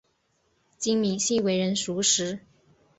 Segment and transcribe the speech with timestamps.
[0.79, 2.39] 金珉锡为人熟识。